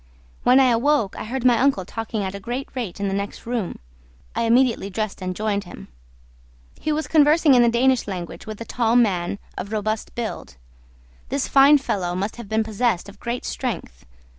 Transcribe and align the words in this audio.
When 0.41 0.59
I 0.59 0.69
awoke 0.69 1.15
I 1.15 1.25
heard 1.25 1.45
my 1.45 1.59
uncle 1.59 1.85
talking 1.85 2.23
at 2.23 2.33
a 2.33 2.39
great 2.39 2.67
rate 2.73 2.99
in 2.99 3.07
the 3.07 3.13
next 3.13 3.45
room. 3.45 3.77
I 4.35 4.45
immediately 4.45 4.89
dressed 4.89 5.21
and 5.21 5.35
joined 5.35 5.65
him. 5.65 5.89
He 6.79 6.91
was 6.91 7.07
conversing 7.07 7.53
in 7.53 7.61
the 7.61 7.69
Danish 7.69 8.07
language 8.07 8.47
with 8.47 8.59
a 8.59 8.65
tall 8.65 8.95
man, 8.95 9.37
of 9.59 9.71
robust 9.71 10.15
build. 10.15 10.55
This 11.29 11.47
fine 11.47 11.77
fellow 11.77 12.15
must 12.15 12.37
have 12.37 12.49
been 12.49 12.63
possessed 12.63 13.09
of 13.09 13.19
great 13.19 13.45
strength. 13.45 14.03